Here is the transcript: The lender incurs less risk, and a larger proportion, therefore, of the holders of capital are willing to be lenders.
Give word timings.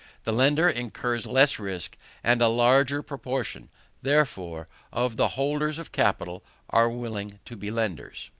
The 0.23 0.33
lender 0.33 0.67
incurs 0.67 1.27
less 1.27 1.59
risk, 1.59 1.95
and 2.23 2.41
a 2.41 2.47
larger 2.47 3.03
proportion, 3.03 3.69
therefore, 4.01 4.67
of 4.91 5.15
the 5.15 5.27
holders 5.37 5.77
of 5.77 5.91
capital 5.91 6.43
are 6.71 6.89
willing 6.89 7.37
to 7.45 7.55
be 7.55 7.69
lenders. 7.69 8.29